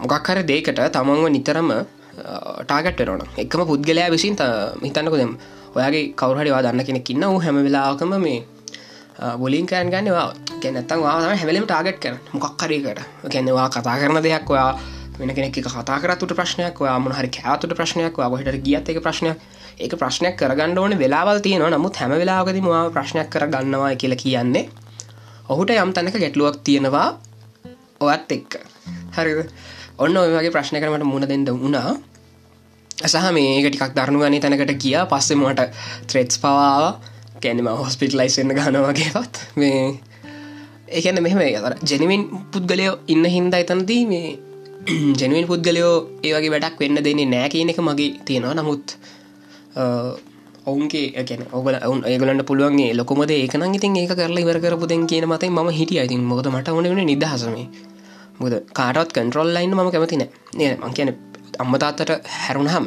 මොකක්හර 0.00 0.38
දේකට 0.42 0.78
තමන්ව 0.88 1.26
නිතරම 1.30 1.70
ටාගට්ටරන 2.64 3.22
එකම 3.38 3.62
පුද්ගලයා 3.70 4.08
විසින් 4.14 4.36
හිතන්නක 4.84 5.16
දෙම් 5.22 5.32
ඔයාගේ 5.76 6.04
කවරහඩිවා 6.20 6.64
දන්න 6.66 6.86
කෙනෙක් 6.88 7.10
ඉන්න 7.10 7.24
වූ 7.26 7.40
හැම 7.40 7.62
වෙලාකම 7.66 8.14
මේ 8.26 8.40
බොලින් 9.38 9.66
කෑන් 9.66 9.90
ගන්නවා 9.90 10.28
ගැනත්තන් 10.62 11.00
වා 11.02 11.16
හැවලම 11.40 11.66
ටාගට් 11.70 11.98
කර 12.02 12.14
මොක්කරීකට 12.34 13.00
ගැනවා 13.32 13.68
කතා 13.70 13.96
කරන 14.00 14.22
දෙයක් 14.22 14.50
ඔයා 14.50 14.70
වෙන 15.18 15.34
කෙනෙක් 15.34 15.54
කතා 15.54 15.98
කරතුට 16.02 16.32
ප්‍රශ්නයක් 16.34 16.80
ඔයා 16.80 16.98
මොන 16.98 17.12
හරි 17.12 17.28
කෑතුට 17.28 17.74
ප්‍රශ්නයක් 17.78 18.16
හට 18.18 18.62
ගියත් 18.66 18.88
එක 18.88 18.98
ප්‍රශ්නයක්. 19.02 19.38
ඒක 19.80 19.94
ප්‍රශ්නයක් 19.94 20.34
කරගන්න 20.38 20.78
ඕන 20.78 20.98
වෙලාවල් 20.98 21.38
තියෙනවා. 21.38 21.70
නමුත් 21.70 21.96
හැම 21.96 22.10
වෙලාගද 22.10 22.58
මවා 22.60 22.90
ප්‍රශ්නයක් 22.90 23.28
කර 23.30 23.46
ගන්නවා 23.46 23.94
කියල 23.94 24.14
කියන්නේ 24.16 24.68
ඔහුට 25.48 25.70
යම් 25.70 25.92
තැනක 25.92 26.18
ගැටලුවක් 26.18 26.56
තියෙනවා 26.66 27.08
ඔයත් 28.00 28.32
එක්ක. 28.36 28.52
හරි 29.16 29.32
ඔන්න 29.98 30.16
ඔය 30.16 30.30
වගේ 30.30 30.50
ප්‍රශ්න 30.50 30.80
කරමට 30.80 31.06
මුණ 31.06 31.24
දෙන්න 31.24 31.44
වුණා. 31.56 31.94
සහ 33.02 33.26
මේක 33.32 33.66
ටිකක් 33.66 33.94
දරුණු 33.94 34.18
ගනි 34.20 34.40
තැනකට 34.40 34.72
කිය 34.78 34.96
පස්සෙමට 35.06 35.60
ත්‍රෙට්ස් 36.06 36.38
පවාව 36.38 36.84
කැනම 37.42 37.68
හොස්පිටලයිස්න්න 37.80 38.54
ගනවගේවත් 38.58 39.40
මේ 39.56 39.80
ඒකන්න 40.90 41.22
මෙහම 41.22 41.40
අර 41.60 41.74
ජැනවින් 41.82 42.26
පුද්ගලයෝ 42.52 42.94
ඉන්න 43.08 43.24
හින්දා 43.26 43.62
එතනදී 43.64 44.02
මේ 44.06 44.28
ජැනුවන් 45.20 45.48
පුද්ගලයෝ 45.48 45.94
ඒවගේ 46.22 46.52
වැඩක් 46.54 46.82
වෙන්න 46.82 47.02
දෙන්නේ 47.06 47.26
නෑ 47.26 47.48
කියන 47.48 47.72
එක 47.72 47.80
මගේ 47.80 48.10
තියෙනවා. 48.24 48.54
නමුත් 48.54 48.96
ඔවුන්ගේ 50.66 51.24
ගැන 51.24 51.42
ඔගල 51.52 51.78
ඔවුන් 51.80 52.04
ඒගලන්න 52.04 52.44
පුළුවන්ගේ 52.44 52.92
ලොකොමද 52.98 53.30
ඒකන 53.32 53.66
ඉතින් 53.70 53.96
ඒක 53.96 54.14
කරලා 54.18 54.44
ඉවර 54.44 54.58
කරපු 54.60 54.90
දෙන් 54.90 55.06
කියන 55.06 55.30
මතයි 55.30 55.50
ම 55.52 55.70
හිටිය. 55.72 56.04
ඉතින් 56.04 56.22
මොකද 56.24 56.50
මට 56.50 56.68
ඕන 56.70 56.90
වෙන 56.90 57.06
නිදහසම 57.06 57.58
මුද 58.40 58.54
කාටත් 58.72 59.12
කන්ට්‍රෝල් 59.12 59.54
ලයින්න 59.54 59.74
ම 59.74 59.90
කැමති 59.90 60.16
නෑ. 60.16 60.30
නය 60.54 60.64
මං 60.76 60.92
කියන 60.92 61.10
අම්මතාත්තට 61.58 62.10
හැරුණහම 62.38 62.86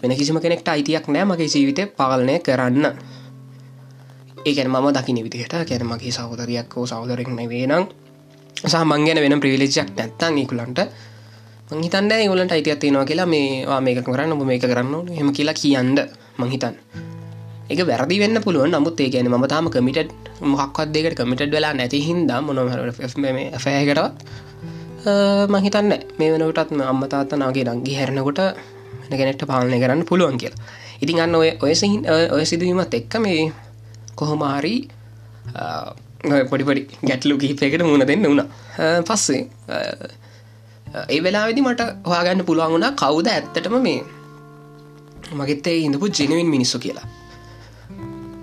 වෙන 0.00 0.16
කිසිම 0.16 0.40
කෙනෙක්ට 0.40 0.68
අයිතියක් 0.68 1.08
නෑ 1.08 1.24
මගේ 1.24 1.48
ජීවිතය 1.48 1.86
පාලනය 1.98 2.38
කරන්න. 2.40 2.86
ඒකැන 4.46 4.70
මම 4.70 4.88
දකින 4.92 5.18
විදිහට 5.24 5.54
කැන 5.62 5.86
මගේ 5.86 6.12
සහෝදරයක් 6.12 6.74
හෝ 6.76 6.86
සහෝදරෙක් 6.86 7.28
නෙවේ 7.30 7.66
නම් 7.66 7.84
සහ 8.62 8.84
මංගෙන 8.84 9.18
වෙන 9.20 9.40
ප්‍රවිලිජයක් 9.40 9.90
නැත්තන් 9.96 10.38
ඒකුලන්ට 10.38 10.80
මංහිතන්න 11.70 12.12
ඒගලට 12.12 12.52
අයිතියක් 12.52 12.78
තියෙනවා 12.78 13.04
කියලා 13.04 13.26
මේවා 13.26 13.80
මේක 13.80 14.00
කරන්න 14.06 14.32
ඔබ 14.32 14.46
මේක 14.46 14.62
කරන්න 14.62 15.10
හෙම 15.10 15.32
කියලා 15.32 15.60
කියන්න 15.60 15.98
මංහිතන් 16.38 16.74
එක 17.70 17.80
වැරදි 17.90 18.16
වෙන්න 18.22 18.38
පුළුවන්. 18.46 18.70
නමුත් 18.74 19.00
ඒ 19.00 19.10
ගැන 19.14 19.28
ම 19.32 19.46
තාම 19.52 19.68
කමිට 19.74 20.10
මොක්වත් 20.52 20.88
දෙකට 20.94 21.18
කමිටඩ් 21.20 21.52
වෙලා 21.56 21.72
නැති 21.74 22.00
හින්දා 22.08 22.40
මොනහරටත් 22.46 23.00
මහිතන්න 25.54 25.92
මේ 26.18 26.30
වෙනටත් 26.32 26.72
අම්ම 26.92 27.02
තාත්තනාගේ 27.12 27.64
රංගි 27.68 27.94
හැරණකොට 27.98 28.40
කෙනෙක්ට 29.10 29.42
පාලනය 29.50 29.78
කරන්න 29.82 30.02
පුළුවන් 30.10 30.38
කියලා. 30.42 30.60
ඉතින් 31.02 31.20
අන්න 31.24 31.34
ඔය 31.34 31.50
ඔය 31.62 31.74
ඔය 32.36 32.44
සිදුවීමත් 32.50 32.94
එක්ක 33.00 33.14
මේ 33.24 33.52
කොහොමාරි 34.18 34.74
පොඩිපඩි 36.50 36.82
ගැටලු 37.08 37.38
කිහිපයකට 37.42 37.82
මුණ 37.90 38.06
දෙන්න 38.10 38.26
වුණා. 38.30 38.48
පස්සේ 39.08 39.42
ඒ 41.14 41.20
වෙලාවෙදි 41.24 41.66
මට 41.66 41.82
හවාගන්න 42.10 42.46
පුළුවන් 42.48 42.74
වුණා 42.74 42.92
කවුද 43.02 43.26
ඇත්තටම 43.34 43.76
මේ 43.86 44.00
මගෙත්තේ 45.38 45.78
ඉඳපු 45.86 46.06
ජෙනවින් 46.18 46.50
මිනිස්සු 46.56 46.78
කියලා. 46.78 47.06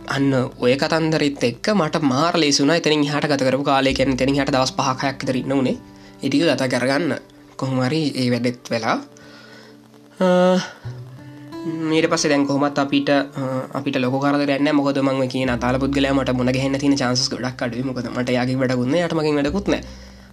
අන්න 0.07 0.33
ඔය 0.60 0.74
කතන්දරත් 0.75 1.43
එක් 1.50 1.67
මට 1.75 2.01
මාර 2.03 2.36
ලේසුන 2.41 2.72
එතනින් 2.75 3.03
හට 3.07 3.29
ගත 3.31 3.41
කරපු 3.48 3.63
කාලයකෙන් 3.63 4.17
තෙනින් 4.17 4.39
හට 4.39 4.51
දවස් 4.55 4.74
පහකයක් 4.77 5.24
තරන්න 5.27 5.53
වනේ 5.60 5.77
ඉටික 6.22 6.43
ගත 6.43 6.67
කරගන්න. 6.74 7.13
කොහොමරි 7.57 8.01
ඒ 8.15 8.27
වැඩෙත් 8.31 8.69
වෙලා. 8.72 8.98
මීට 11.89 12.07
පස 12.12 12.25
දැන් 12.27 12.45
කොහමත් 12.48 12.79
අපිට 12.83 13.10
අපිට 13.74 13.95
ලොක 14.03 14.15
කරන්න 14.24 14.75
මොකද 14.75 15.00
ම 15.00 15.22
කියන 15.33 15.51
තාල 15.60 15.79
පුද්ගල 15.79 16.07
මට 16.12 16.36
මුණ 16.36 16.51
ගැන්න 16.51 16.79
තින 16.79 16.95
චන්ස 17.01 17.29
ගොඩක් 17.31 17.63
අඩු 17.63 17.83
මොකද 17.89 18.10
මට 18.12 18.36
යාගේ 18.38 18.60
වැඩගුන්න 18.62 19.00
යටමකින් 19.00 19.39
වැඩකුත්න 19.39 19.75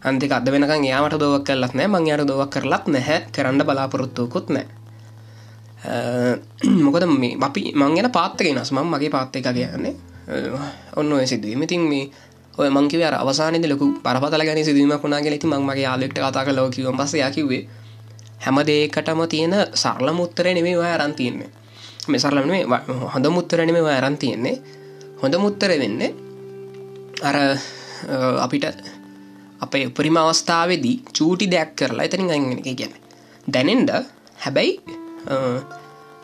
අන්තික 0.03 0.33
අද 0.33 0.51
වෙනක 0.51 0.75
යාමට 0.91 1.19
දොවක් 1.23 1.47
කරලත් 1.47 1.75
නෑ 1.79 1.89
මං 1.93 2.11
යට 2.11 2.27
දොවක් 2.27 2.51
කරලත් 2.55 2.85
නැහැ. 2.89 3.19
කරන්න 3.35 3.63
බලාපොරොත්තුකුත් 3.69 4.51
නෑ 4.57 4.80
මොකද 6.85 7.05
මේ 7.09 7.37
අපි 7.41 7.73
මංගෙන 7.75 8.11
පාත්තක 8.11 8.49
නස්මම් 8.53 8.87
මගේ 8.87 9.11
පාත්තක 9.11 9.41
කියන්නේ 9.43 9.95
ඔන්න 10.97 11.13
ඔය 11.13 11.27
සිදුවීම. 11.27 11.63
ඉතින් 11.63 11.81
මේ 11.83 12.11
ඔය 12.59 12.69
මංකිව 12.69 13.03
අවසානද 13.03 13.65
ලොකු 13.67 13.87
පරපතල 14.03 14.45
ගැන 14.45 14.65
සිදුවීමක් 14.65 15.03
වුණනාගේ 15.03 15.33
ඇති 15.33 15.47
මංගේ 15.47 15.83
යාලෙක්ට 15.83 16.19
කතා 16.19 16.45
කල 16.45 16.57
ලෝකිව 16.57 16.93
පස 16.93 17.15
යකිවේ 17.17 17.63
හැම 18.41 18.59
දේකටම 18.67 19.21
තියෙන 19.29 19.55
සරල 19.75 20.13
මුත්තරය 20.13 20.55
නෙමේ 20.55 20.77
ඔය 20.77 20.87
අරන් 20.87 21.15
තියෙන්නේ. 21.15 21.51
මේ 22.09 22.21
සරලම 22.21 22.51
හොඳ 23.15 23.27
මුත්තරනම 23.29 23.77
ඔය 23.81 23.95
අරන් 23.95 24.17
තියෙන්නේ. 24.17 24.57
හොඳ 25.23 25.35
මුත්තර 25.37 25.71
වෙන්නේ 25.79 26.15
අර 27.23 27.37
අපිට 28.41 28.65
අපේ 29.61 29.87
උපරිම 29.87 30.17
අවස්ථාවේදී 30.17 30.97
චූටි 31.19 31.51
දෙයක් 31.51 31.77
කරලා 31.77 32.05
එතනින් 32.05 32.31
අංගෙන 32.31 32.61
එක 32.61 32.77
ගැන 32.81 32.95
දැනෙන්ඩ 33.49 33.91
හැබැයි 34.37 35.00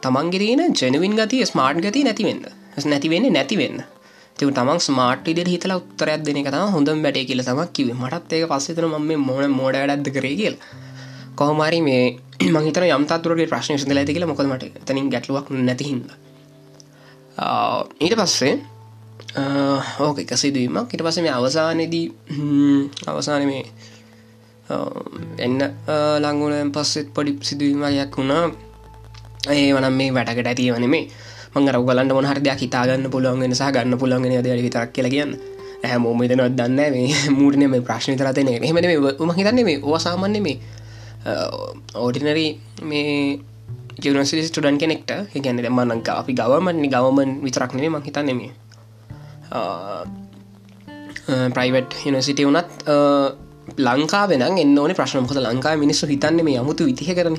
තමන්ගේරන 0.03 0.63
ජනවින් 0.75 1.15
ගතිය 1.17 1.45
ස්මාර්ට් 1.45 1.83
ගති 1.83 2.05
නැතිවෙන්න 2.05 2.43
නැතිවෙන්නේ 2.87 3.33
නැතිවෙන්න 3.33 3.79
තිව 4.37 4.51
තමන් 4.51 4.81
ස්මාර්ට් 4.81 5.29
ඉදිර 5.29 5.49
හිතල 5.49 5.73
උත්තරයක් 5.73 6.21
දෙන 6.21 6.37
එක 6.37 6.49
තම 6.49 6.69
හොඳ 6.71 6.89
බැටේ 6.99 7.25
කියල 7.25 7.41
තමක් 7.43 7.73
කිව 7.73 7.89
මටත් 7.95 8.33
ඒක 8.33 8.49
පස්සතන 8.49 8.87
ම 8.87 9.09
මොන 9.21 9.51
මෝඩ 9.53 9.77
වැඩද 9.81 10.09
කරේ 10.13 10.37
කියල. 10.37 10.57
කොහමරි 11.35 11.81
මේ 11.81 12.05
මහිතන 12.55 12.87
යම්තතුරගේ 12.89 13.49
ප්‍රශ්න 13.49 13.79
සිදල 13.79 13.97
ඇති 13.97 14.13
කියල 14.13 14.27
මොකදමට 14.27 14.85
තනින් 14.85 15.09
ගැටලුවක් 15.09 15.49
නැතිහිද 15.61 16.11
ඊට 18.01 18.15
පස්සේ 18.15 18.55
ඕක 20.01 20.19
එක 20.19 20.33
සිදුවීමක්. 20.35 20.89
ඉට 20.89 21.03
පස 21.03 21.19
මේ 21.21 21.33
අවසානයේදී 21.33 22.07
අවසාන 23.07 23.45
මේ 23.45 23.65
එන්න 25.39 25.61
ලංගුලෙන් 26.19 26.73
පස්සෙත් 26.73 27.09
පොඩි 27.11 27.39
සිදුවීමයක් 27.43 28.13
වුණා. 28.15 28.66
ඒ 29.47 29.73
වනම් 29.73 29.95
මේ 29.95 30.11
වැටකට 30.11 30.47
ඇති 30.47 30.71
වන 30.71 30.87
මේ 30.89 31.05
මංගර 31.55 31.77
ගලන්න 31.81 32.11
මොහර 32.11 32.39
දෙයක් 32.41 32.61
හිතාගන්න 32.61 33.11
පුළුවන් 33.11 33.45
නිසා 33.47 33.71
ගන්න 33.71 33.99
පුළුවන් 33.99 34.27
ද 34.43 34.49
විතරක් 34.59 34.91
කියල 34.93 35.09
කියන්න. 35.09 35.33
ඇහ 35.85 35.99
මෝමතනවත් 35.99 36.53
දන්න 36.53 36.81
මේ 36.93 37.15
මූටන 37.39 37.67
මේ 37.67 37.81
ප්‍රශ්න 37.81 38.17
තරතන 38.17 38.49
හෙම 38.61 38.79
මහිතන්න 39.29 39.61
මේ 39.65 39.79
ඕසාමන්න 39.83 40.37
මේ 40.43 40.57
ඕඩිනරී 41.97 42.51
මේ 42.83 43.39
ජනසිලි 43.99 44.43
ස්ටඩන් 44.43 44.79
කෙනෙක්ට 44.79 45.11
ගැන 45.37 45.59
දෙමන්නක 45.59 46.09
අපි 46.11 46.33
ගවමන්නේ 46.35 46.91
ගවමන් 46.91 47.31
විතරක් 47.43 47.75
නෙේ 47.75 47.91
මහිතන්න 47.91 48.37
මේ. 48.37 48.51
ප්‍රයිවට් 51.51 51.93
යනිසිට 52.07 52.41
වනත් 52.41 52.71
ලංකා 53.79 54.25
වෙන 54.29 54.43
එන්න 54.43 54.79
ඕන 54.79 54.95
ප්‍රශ්නමහත 54.95 55.39
ලංකා 55.39 55.77
මිනිස්සු 55.77 56.07
හිතන්න 56.07 56.45
මේ 56.45 56.59
අමුතු 56.59 56.85
විතිහ 56.85 57.15
කරන 57.15 57.39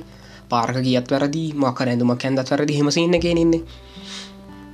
පාර්ක 0.51 0.77
ගියත් 0.86 1.08
වැරදි 1.12 1.44
මකර 1.56 1.88
ඇඳුමක් 1.89 2.25
ඇඳත් 2.25 2.50
වැරදි 2.51 2.80
හෙමසින්න 2.80 3.20
කියනෙන්නේ 3.24 3.62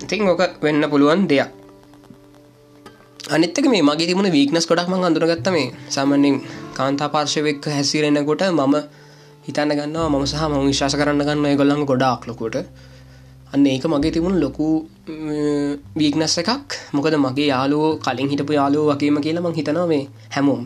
ඉතින් 0.03 0.27
ඕක 0.27 0.41
වෙන්න 0.63 0.83
පුළුවන් 0.91 1.27
දෙයක්. 1.27 1.49
අනිත්තක 3.25 3.65
මේ 3.71 3.81
මගේ 3.81 4.07
තිබුණ 4.07 4.29
වීක්නස් 4.29 4.65
කොඩක් 4.67 4.87
ම 4.89 4.95
අඳුරගත්ත 4.99 5.47
මේ 5.55 5.71
සාමන්‍යෙන් 5.89 6.35
කාන්තා 6.77 7.09
පාර්ශවයක් 7.09 7.63
හැසිරෙනකොට 7.67 8.43
මම 8.51 8.75
හිතන්න 9.45 9.71
ගන්නවා 9.77 10.09
මම 10.09 10.25
සහ 10.25 10.43
ම 10.49 10.53
විශවාස 10.67 10.95
කරන්න 10.99 11.23
ගන්න 11.27 11.57
ගොල්ලඟ 11.59 11.85
ගොඩාක්ලකොට 11.85 12.55
අන්න 13.53 13.65
ඒක 13.65 13.85
මගේ 13.85 14.11
තිබුණ 14.11 14.37
ලොකු 14.43 14.67
වීක්නස් 15.99 16.35
එකක්. 16.41 16.69
මොකද 16.93 17.15
මගේ 17.15 17.47
යාලුව 17.53 18.03
කලින් 18.03 18.29
හිටපු 18.31 18.53
යාලුව 18.59 18.91
වගේම 18.91 19.17
කියලා 19.25 19.45
මං 19.45 19.55
හිතනවා 19.59 19.87
මේ 19.87 20.03
හැමෝම්. 20.35 20.63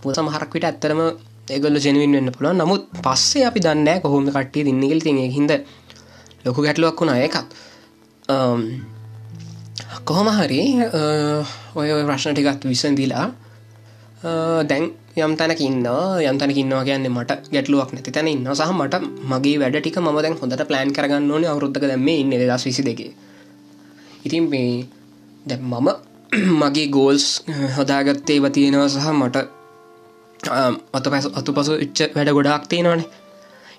පුද 0.00 0.14
සමහරක්විට 0.14 0.64
ඇත්තරම 0.68 1.00
ඒගොල්ල 1.48 1.76
ජනවින් 1.76 2.12
වෙන්න 2.12 2.32
පුළුවන්. 2.32 2.56
නමුත් 2.56 2.82
පස්සේ 3.04 3.44
අපි 3.44 3.60
දන්න 3.60 4.00
කොහොම 4.02 4.26
කට්ටිය 4.28 4.64
දින්නගල් 4.64 5.00
තිය 5.00 5.30
හිද 5.30 5.52
ලොකු 6.44 6.60
ගැටලුවක් 6.62 7.00
වුණා. 7.00 7.18
එකත් 7.20 7.48
කොහොම 10.04 10.28
හරි 10.30 10.60
ඔය 11.74 11.88
ප්‍රශ්න 12.08 12.32
ටිකත් 12.32 12.64
විසන්දිලා 12.64 13.26
දැන් 14.64 14.84
යම් 15.16 15.32
තැනකින්න 15.36 15.84
යම් 16.22 16.38
තැනකින්නවා 16.40 16.84
කියන්න 16.84 17.08
මට 17.08 17.52
ගැටලුවක් 17.52 17.92
නැති 17.92 18.10
තැන 18.10 18.28
ඉන්න 18.28 18.48
සහ 18.50 18.72
මට 18.72 18.94
මගේ 19.30 19.60
වැඩ 19.60 19.76
ටික 19.78 19.98
ම 20.00 20.08
දැන් 20.16 20.38
හොඳට 20.40 20.64
ප්ලෑන් 20.68 20.92
කරගන්න 20.92 21.30
ඕන. 21.30 21.44
අවරුද්ධක 21.44 21.84
දැම 21.84 22.08
ඉන්න 22.08 22.32
දස් 22.32 22.64
විසි 22.64 22.82
දෙක. 22.82 23.00
ඉතින් 24.24 24.48
මේ 24.48 24.86
දැ 25.46 25.58
මම 25.62 25.88
මගේ 26.60 26.88
ගෝල්ස් 26.88 27.26
හොදාගත්තේ 27.76 28.38
වතියෙනවා 28.40 28.88
සහ 28.88 29.12
මට 29.12 29.36
අත 30.92 31.04
පැස 31.06 31.26
අතු 31.32 31.52
පසු 31.52 31.72
ඉච්ච 31.80 31.98
වැඩ 32.14 32.30
ගොඩක් 32.30 32.66
තියෙනවානේ. 32.68 33.08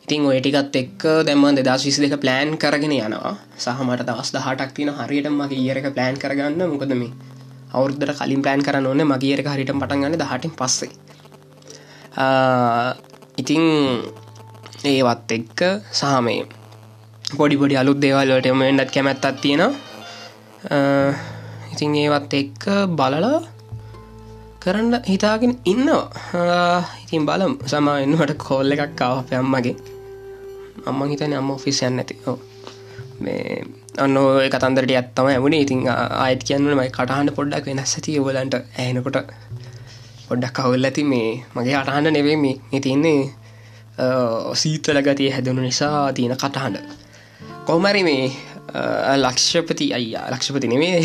ඉතින් 0.04 0.26
ඔය 0.26 0.40
ටිකත් 0.40 0.76
එක්ක 0.76 1.04
දැම්ම 1.26 1.46
දෙදස් 1.58 1.86
විසි 1.86 2.02
දෙක 2.04 2.20
ප්ලෑන් 2.22 2.58
කරගෙන 2.58 2.94
යනවා. 2.94 3.34
සහමට 3.58 4.06
දවස් 4.06 4.30
දහටක් 4.32 4.72
තින 4.74 4.90
හරියට 4.92 5.30
මගේ 5.32 5.60
ඉයරක 5.60 5.88
ප්ලෑන් 5.96 6.18
කරගන්න. 6.18 6.62
මොකද 6.66 6.94
මේ 6.94 7.12
අවුරුද්දට 7.74 8.14
කලින් 8.20 8.42
ප්ලෑන් 8.42 8.62
කරන්න 8.62 8.86
ඕන්න 8.86 9.06
මගේ 9.06 9.40
එක 9.40 9.48
හරිට 9.48 9.72
පටන්ගන්න 9.74 10.20
දහටින් 10.22 10.54
පස්සේ. 10.54 10.92
ඉතිං 13.38 13.64
ඒවත් 14.86 15.32
එක්ක 15.32 15.60
සහමේ 15.92 16.46
පොඩි 17.32 17.56
පොඩි 17.58 17.76
අලුත් 17.76 18.00
දේවල්ලට 18.00 18.46
එම 18.46 18.62
එන්නත් 18.64 18.92
කැමැත්තත් 18.92 19.42
තියෙනවා. 19.42 19.74
ඉතින් 21.74 21.96
ඒවත් 21.96 22.34
එක්ක 22.34 22.64
බලලා 22.92 23.42
කරන්න 24.66 24.96
හිතාගෙන 25.06 25.54
ඉන්නවා. 25.66 26.82
ඉතින් 27.04 27.26
බලම්. 27.26 27.54
සමා 27.68 28.00
එන්නට 28.02 28.34
කෝල්ල 28.42 28.74
එකක් 28.76 28.96
කාව 28.98 29.18
පැම්මගේ 29.30 29.76
අම්ම 30.86 31.02
හිතන 31.12 31.34
අම්ම 31.34 31.52
ඔෆිසියන් 31.52 31.98
නැති. 31.98 32.16
මේ 33.20 33.64
අන්න 33.98 34.18
ඔය 34.18 34.50
කතන්දරට 34.50 34.94
ඇත්තම 34.94 35.28
ඇවුණේ 35.28 35.62
ඉතින් 35.66 35.86
ආයත් 35.92 36.42
කියන්නන 36.44 36.78
මයි 36.80 36.90
කටහන්න 36.90 37.32
පොඩ්ඩක් 37.38 37.70
වෙනස් 37.70 37.96
ඇති 37.98 38.18
ඔවලන්ට 38.20 38.58
ඇනකොට 38.78 39.30
පොඩ්ඩක් 40.28 40.58
කවුල් 40.58 40.90
ඇති 40.90 41.04
මේ 41.06 41.30
මගේ 41.56 41.78
අටහන්න 41.82 42.14
නෙවේ 42.18 42.38
මේ 42.38 42.58
ඉතින්නේ 42.74 43.22
සීතල 44.62 45.02
ගතිය 45.02 45.32
හැදනු 45.32 45.62
නිසා 45.62 46.12
තියෙන 46.14 46.36
කටහඬ. 46.36 46.78
කොහමරි 47.66 48.04
මේ 48.04 48.24
ලක්ෂපති 49.18 49.94
අයියා 49.94 50.30
ලක්ෂපති 50.32 50.68
නෙවේ 50.68 50.98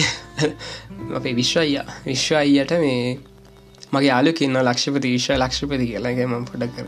අපේ 1.19 1.37
විශ්ව 1.37 1.61
අයියා. 1.61 1.89
විශ්ව 2.07 2.37
අයියට 2.37 2.81
මේ 2.81 3.30
මගේ 3.93 4.11
යාලු 4.13 4.33
කියන්න 4.39 4.63
ලක්ෂපති 4.63 5.13
විශ්ව 5.17 5.37
ලක්ෂපති 5.43 5.85
කියලාගේම 5.91 6.33
පොඩක් 6.51 6.73
කර 6.77 6.87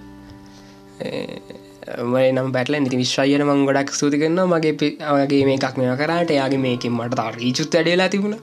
මයි 2.12 2.28
නම් 2.32 2.48
පැටල 2.54 2.76
නති 2.80 2.98
විශ්වයන 3.02 3.44
මං 3.46 3.62
ගොඩක් 3.68 3.94
සූති 4.00 4.20
කරන්න 4.22 4.40
මගේ 4.52 4.74
පගේ 4.80 5.44
මේ 5.48 5.56
එකක් 5.58 5.78
මෙ 5.78 5.88
කරට. 6.00 6.30
යාගේ 6.40 6.60
මේකින් 6.66 6.92
මට 6.98 7.18
තා 7.20 7.30
රීචුත් 7.38 7.74
වැඩේලා 7.76 8.10
තිබුණ. 8.14 8.36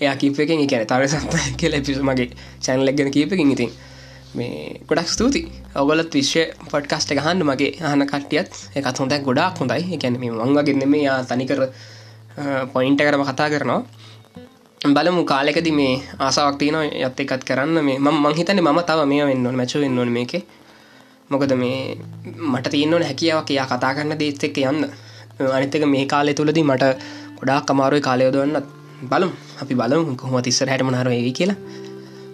එයා 0.00 0.16
කීපකින් 0.22 0.62
එකන 0.64 0.86
තර 0.92 1.04
සත් 1.08 1.34
කියල 1.60 1.76
පිසු 1.88 2.02
මගේ 2.10 2.28
චැනලක් 2.64 2.96
ගැන 2.98 3.10
කීපකින් 3.16 3.52
ඉතින් 3.56 3.70
මේ 4.38 4.80
ගොඩක් 4.88 5.08
ස්තුති 5.08 5.42
ඔගොලත් 5.82 6.16
විශ්ව 6.18 6.64
පොඩ්කස්ට 6.72 7.12
ගහන්න 7.18 7.44
මගේ 7.50 7.70
අහන 7.90 8.06
කට්ටියත් 8.12 8.52
එකත් 8.80 8.98
හොඳ 9.02 9.14
ගොඩක් 9.28 9.60
හොඳයි. 9.60 9.84
එකැන 9.96 10.18
මේ 10.22 10.32
මංවගෙන්න්න 10.40 10.88
මේ 10.94 11.04
යා 11.08 11.18
තනිකර 11.30 11.60
පොයින්ට 12.72 13.00
කරම 13.06 13.24
කතා 13.30 13.48
කරනවා. 13.52 13.80
බලමු 14.94 15.24
කාලෙකද 15.24 15.68
මේ 15.72 15.94
ආසාවක් 16.18 16.58
තියන 16.58 16.76
යත් 16.98 17.20
එකත් 17.20 17.42
කරන්න. 17.44 17.78
මේ 17.84 17.98
ම 17.98 18.08
මංහිතන 18.24 18.60
ම 18.62 18.80
තව 18.82 19.00
මේ 19.06 19.24
වෙන්න 19.24 19.56
මැච 19.56 19.74
වෙන්නවන 19.76 20.10
මේක. 20.10 20.32
මොකද 21.30 21.52
මේ 21.54 21.96
මට 22.52 22.70
තියන්නවන 22.70 23.02
හැකියාවක් 23.02 23.50
එයා 23.50 23.66
කතා 23.66 23.92
කරන්න 23.94 24.18
දේත් 24.18 24.44
එක්ක 24.44 24.58
යන්න. 24.64 24.82
අනිතක 25.48 25.86
මේ 25.86 26.04
කාලෙ 26.06 26.34
තුළදී 26.34 26.64
මට 26.64 26.84
ගොඩාක් 27.38 27.64
කමාරුව 27.68 28.00
කාලයෝදවන්න 28.00 28.62
බලම් 29.02 29.32
අපි 29.62 29.74
බලමු 29.74 30.16
කොහොම 30.16 30.42
තිස්සර 30.42 30.68
හැටම 30.68 30.92
නරවයි 30.92 31.32
කියලා. 31.32 31.58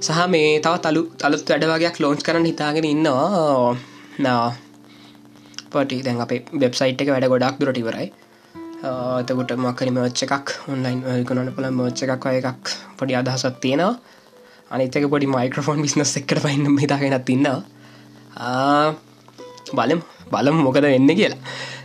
සහ 0.01 0.27
මේ 0.29 0.61
තව 0.61 0.75
තලු 0.85 1.03
අලුත් 1.23 1.47
වැඩ 1.49 1.69
වගේයක් 1.71 1.97
ලෝන්ච් 2.01 2.21
කරන්න 2.23 2.51
හිතාගෙන 2.51 2.85
ඉන්නවා. 2.85 3.77
නා 4.19 4.45
පටි 5.73 6.03
දැන් 6.07 6.21
අපේ 6.21 6.43
වෙබ්සයිට් 6.63 7.03
එක 7.03 7.15
වැඩ 7.15 7.33
ගොඩක් 7.35 7.57
දුරට 7.61 8.22
ඉවරයි 8.83 9.23
එතකොට 9.23 9.53
මක්කරි 9.55 9.91
මච්ච 9.91 10.27
එකක් 10.27 10.49
ඔන්ලයින් 10.69 11.03
කනට 11.25 11.55
පල 11.55 11.67
මච්ච 11.71 12.03
එකක් 12.05 12.27
අය 12.27 12.39
එකක් 12.41 12.65
පොඩි 12.99 13.15
අදහසත් 13.15 13.61
තියෙනවා. 13.61 13.95
අනිතක 14.71 15.07
පොඩි 15.09 15.27
මයික්‍රෆෝන් 15.27 15.79
බිස්නස් 15.81 16.17
එකට 16.17 16.43
පයින්න 16.43 16.79
හිතාගෙනත් 16.79 17.29
ඉන්නවා. 17.29 17.63
බලම් 19.73 20.01
බලම් 20.33 20.57
මොකද 20.59 20.83
වෙන්න 20.85 21.11
කියලා. 21.11 21.39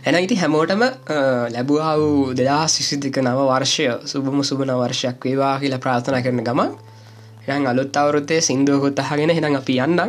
එන 0.04 0.14
ඉති 0.16 0.34
හැමෝටම 0.34 0.82
ලැබුවාව 1.54 2.02
දෙදා 2.34 2.66
සිසිදික 2.66 3.18
නව 3.18 3.46
වර්ෂය 3.46 3.86
සුබම 4.04 4.42
සුබන 4.42 4.74
වර්ෂයක් 4.74 5.22
වේවා 5.24 5.54
කියලා 5.58 5.78
ප්‍රාථනා 5.78 6.22
කරන 6.22 6.42
ගමන් 6.42 6.74
යන් 7.48 7.66
අලුත් 7.66 7.96
අවුරුත්තේ 7.96 8.40
සිින්දුවකුත් 8.40 8.98
අහගෙන 8.98 9.30
හෙනම් 9.30 9.54
අපි 9.54 9.78
යන්න 9.78 10.02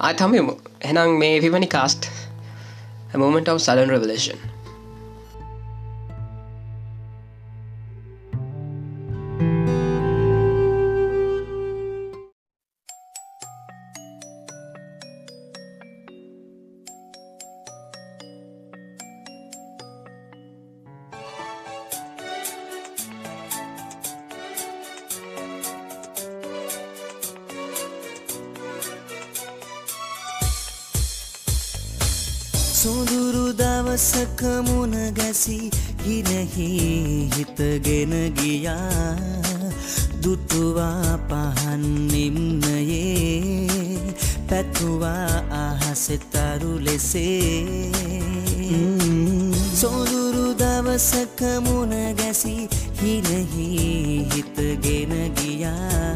ආතමයමු 0.00 0.56
එනම් 0.82 1.20
මේ 1.20 1.36
විවනි 1.40 1.68
කාස්ට් 1.68 2.10
moment 3.14 3.48
of 3.48 3.60
sudden 3.60 4.53
ගියා. 38.36 39.16
දුටුවා 40.24 41.18
පහන් 41.28 41.82
නිම්නයේ 42.12 43.74
පැතුවා 44.48 45.30
අහසෙතරු 45.62 46.72
ලෙසේ. 46.84 47.90
සොඳුරු 49.80 50.46
දවසක 50.60 51.40
මුණ 51.66 51.94
ගැසි 52.18 52.56
හිරහි 53.00 53.68
හිතගෙන 54.32 55.12
ගියා. 55.38 56.14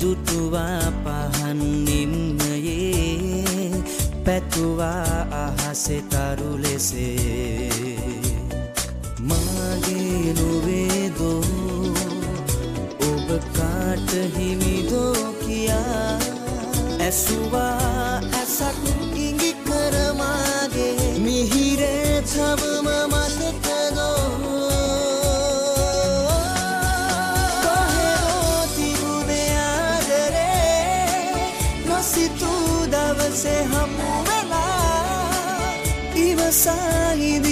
දුටුවා 0.00 0.92
පහන් 1.04 1.60
නිම්නයේ 1.84 3.82
පැතුවා 4.24 5.26
අහසෙතරු 5.44 6.50
ලෙසේ. 6.62 7.82
මාගේ 9.28 10.41
නොවේදෝ 11.22 11.42
ඔබ 13.08 13.28
කාට 13.56 14.10
හිමිදෝ 14.36 15.32
කියා 15.40 16.18
ඇසුවා 17.00 18.20
ඇසක් 18.32 18.82
ඉඟි 19.16 19.50
කරමාගේ 19.64 21.18
මිහිරේ 21.18 22.22
තවම 22.24 22.88
මතකදෝ 23.12 24.24
කොහෙදෝ 27.64 28.66
තිබුණේ 28.74 29.50
ආදරේ? 29.60 30.66
නොසිතූ 31.86 32.86
දවසේ 32.92 33.62
හමු 33.64 34.10
වෙලා 34.24 35.72
ඉවසාහිදි 36.16 37.51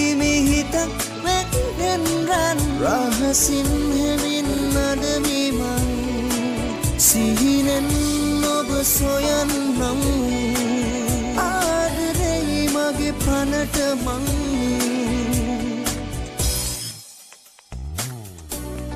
රහසින් 2.81 3.69
හෙමින් 3.97 4.49
අඩමිමන් 4.89 5.87
සිහිනෙන් 7.07 7.89
ඔබ 8.57 8.69
සොයන්නම්. 8.91 10.01
ආදරෙයි 11.45 12.61
මගේ 12.75 13.13
පනට 13.23 13.77
මං. 14.05 14.25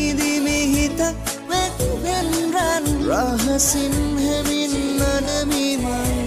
වෙන්රන් 2.03 2.87
රහසින් 3.09 3.95
හෙමින් 4.19 4.75
අඩමිමන් 5.05 6.18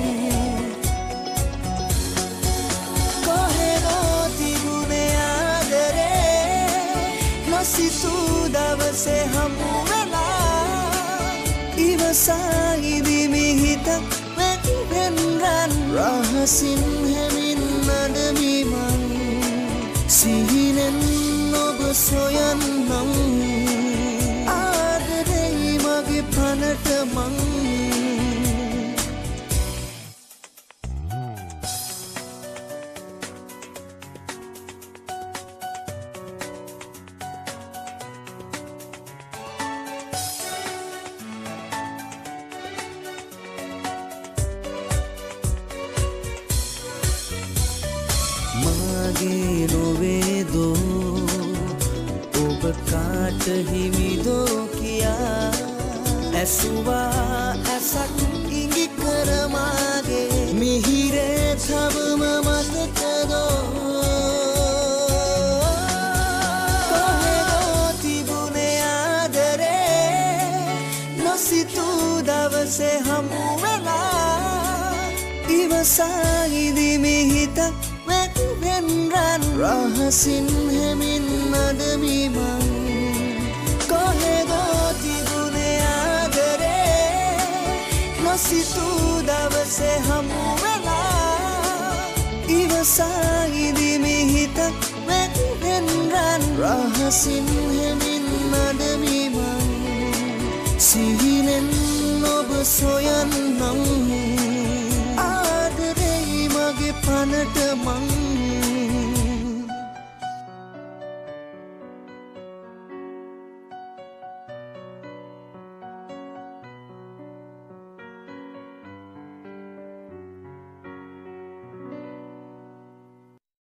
රහසින් 15.96 16.84
හෙමින් 17.14 17.62
අඩමිමන් 18.02 19.02
සිහිනෙන් 20.08 21.00
ඔබ 21.66 21.80
සොයන්නම්. 22.06 23.11
මාගේ 49.22 49.68
නොවේදෝ 49.68 50.76
ඔබ 52.42 52.64
කාට 52.90 53.46
හිමිදෝ 53.70 54.68
කියා 54.70 55.52
ඇසුවා 56.34 57.54
ඇසක් 57.68 58.18
ඉඟි 58.52 58.86
කරමාගේ 58.90 60.54
මිහිරේ 60.54 61.56
තවම 61.58 62.24
මතකදෝ 62.48 63.62
කොහෙදෝ 66.90 67.94
තිබුණේ 68.02 68.76
ආදරේ 68.84 69.86
නොසිතූ 71.24 72.22
දවසේ 72.24 72.98
රහසින් 79.62 80.48
හෙමින් 80.72 81.26
අඩමිමන් 81.56 82.64
කොහෙදෝ 83.90 84.86
තිබුණේ 85.02 85.82
ආදරේ? 85.82 87.38
නොසිතූ 88.24 89.22
දවසේ 89.28 89.98
හමු 90.00 90.46
වෙලා 90.62 91.96
ඉව 92.50 92.72
අසායිදිමි 92.80 94.18
හිතක් 94.34 94.90
වැතිවෙන්රන් 95.08 96.44
රහසින් 96.62 97.48